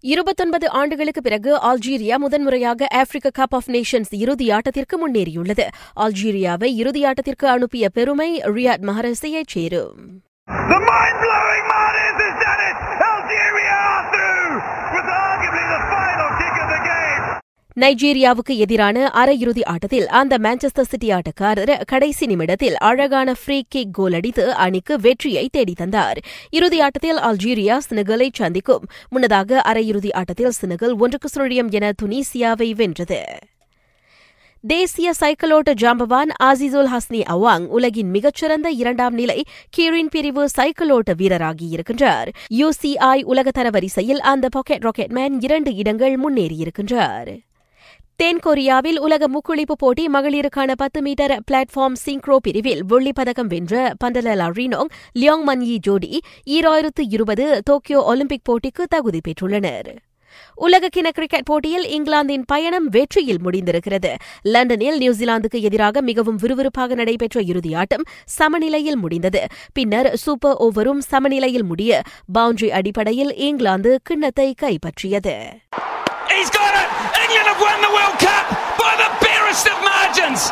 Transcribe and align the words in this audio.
இருபத்தொன்பது 0.00 0.70
ஆண்டுகளுக்கு 0.70 1.22
பிறகு 1.22 1.56
அல்ஜீரியா 1.56 2.16
முதன்முறையாக 2.16 2.86
ஆப்பிரிக்க 2.90 3.42
கப் 3.42 3.46
ஆஃப் 3.50 3.68
நேஷன்ஸ் 3.68 4.14
இறுதியாட்டத்திற்கு 4.14 4.96
முன்னேறியுள்ளது. 4.96 5.66
அல்ஜீரியாவை 5.96 6.68
இறுதியாட்டத்திற்கு 6.82 7.46
அனுப்பிய 7.46 7.88
பெருமை 7.88 8.40
ரியாட் 8.40 8.82
மஹரஸையைச் 8.82 9.46
சேரும். 9.46 10.22
நைஜீரியாவுக்கு 17.80 18.56
எதிரான 18.56 19.10
அரையிறுதி 19.14 19.62
ஆட்டத்தில் 19.64 20.08
அந்த 20.08 20.38
மான்செஸ்டர் 20.38 20.88
சிட்டி 20.88 21.08
ஆட்டக்காரர் 21.08 21.84
கடைசி 21.86 22.26
நிமிடத்தில் 22.26 22.76
அழகான 22.76 23.32
ஃப்ரீ 23.32 23.62
கிக் 23.68 23.92
கோல் 23.92 24.12
அடித்து 24.12 24.54
அணிக்கு 24.54 25.00
வெற்றியை 25.00 25.48
தேடித்தந்தார் 25.56 26.18
இறுதி 26.50 26.80
ஆட்டத்தில் 26.80 27.16
அல்ஜீரியா 27.16 27.78
சினகலை 27.90 28.28
சந்திக்கும். 28.32 28.86
முன்னதாக 29.08 29.60
அரையிறுதி 29.60 30.12
ஆட்டத்தில் 30.12 30.56
சினகல் 30.60 30.96
ஒன்றுக்கு 30.98 31.28
சுழியம் 31.36 31.70
என 31.70 31.92
துனிசியாவை 32.02 32.70
வென்றது. 32.74 33.20
தேசிய 34.60 35.12
சைக்கிளோட்ட 35.20 35.70
ஜாம்பவான் 35.82 36.30
ஆசிசுல் 36.42 36.88
ஹஸ்னி 36.92 37.20
அவாங் 37.30 37.66
உலகின் 37.66 38.10
மிகச்சிறந்த 38.10 38.70
இரண்டாம் 38.70 39.14
நிலை 39.14 39.44
கீரின் 39.76 40.10
பிரிவு 40.10 40.48
சைக்கிளோட்ட 40.56 41.12
வீரராகியிருக்கின்றார் 41.18 42.30
யுசிஐ 42.60 43.22
உலக 43.22 43.50
தரவரிசையில் 43.58 44.24
அந்த 44.32 44.48
பாக்கெட் 44.48 44.82
ராக்கெட் 44.82 45.10
மேன் 45.10 45.40
இரண்டு 45.40 45.74
இடங்கள் 45.74 46.16
முன்னேறியிருக்கின்றார். 46.20 47.30
தென்கொரியாவில் 48.22 48.98
உலக 48.98 49.28
முக்குளிப்பு 49.28 49.72
போட்டி 49.78 50.06
மகளிருக்கான 50.06 50.72
பத்து 50.76 51.02
மீட்டர் 51.02 51.42
பிளாட்ஃபார்ம் 51.50 51.96
சிங்க்ரோ 52.06 52.36
பிரிவில் 52.36 52.84
வெள்ளிப் 52.84 53.14
பதக்கம் 53.14 53.46
வென்ற 53.46 53.92
பண்டலலா 54.04 54.46
ரீனோங் 54.50 54.90
லியோங் 55.18 55.44
மன்யி 55.46 55.76
ஜோடி 55.76 56.20
ஈராயிரத்து 56.46 57.00
இருபது 57.08 57.60
டோக்கியோ 57.64 58.02
ஒலிம்பிக் 58.02 58.42
போட்டிக்கு 58.50 58.82
தகுதி 58.88 59.20
பெற்றுள்ளனர். 59.28 59.96
உலகக்கிண 60.54 61.10
கிரிக்கெட் 61.10 61.44
போட்டியில் 61.44 61.86
இங்கிலாந்தின் 61.86 62.44
பயணம் 62.46 62.88
வெற்றியில் 62.88 63.40
முடிந்திருக்கிறது. 63.44 64.14
லண்டனில் 64.42 64.98
நியூசிலாந்துக்கு 64.98 65.62
எதிராக 65.62 66.00
மிகவும் 66.00 66.38
விறுவிறுப்பாக 66.42 66.94
நடைபெற்ற 66.94 67.40
இறுதியாட்டம் 67.40 68.04
சமநிலையில் 68.24 68.96
முடிந்தது. 68.96 69.46
பின்னர் 69.72 70.16
சூப்பர் 70.16 70.56
ஓவரும் 70.56 71.00
சமநிலையில் 71.00 71.64
முடிய 71.64 72.02
பவுண்டரி 72.38 72.68
அடிப்படையில் 72.68 73.34
இங்கிலாந்து 73.34 74.00
கிண்ணத்தை 74.02 74.54
கைப்பற்றியது. 74.62 75.36
He's 76.38 76.50
got 76.52 76.74
it! 76.74 76.88
England 77.22 77.48
have 77.50 77.60
won 77.60 77.78
the 77.80 77.90
World 77.90 78.18
Cup 78.20 78.44
by 78.78 78.92
the 78.96 79.10
barest 79.24 79.66
of 79.66 79.78
margins! 79.84 80.42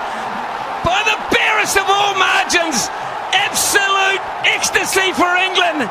By 0.84 0.98
the 1.02 1.18
barest 1.30 1.76
of 1.76 1.86
all 1.88 2.12
margins! 2.20 2.78
Absolute 3.40 4.22
ecstasy 4.54 5.08
for 5.12 5.30
England! 5.46 5.82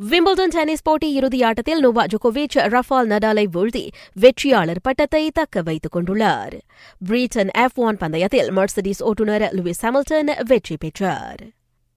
Wimbledon 0.00 0.52
tennis 0.54 0.84
போட்டி 0.84 1.08
இறுதியாட்டத்தில் 1.18 1.80
நோவா 1.80 2.04
ஜோகோவிச் 2.06 2.56
ரஃபால் 2.74 3.08
நடாலை 3.12 3.44
வீழ்த்தி 3.46 3.82
வெற்றியாளர் 4.16 4.80
பட்டத்தை 4.82 5.22
தக்க 5.30 5.62
வைத்துக் 5.62 5.94
கொண்டுள்ளார் 5.96 6.54
பிரிட்டன் 7.00 7.50
எஃப் 7.64 7.80
ஒன் 7.86 7.98
பந்தயத்தில் 8.02 8.50
மர்சடிஸ் 8.58 9.02
ஓட்டுநர் 9.10 9.46
லூயிஸ் 9.58 9.82
ஹாமில்டன் 9.86 10.32
வெற்றி 10.52 10.76
பெற்றார் 10.76 11.42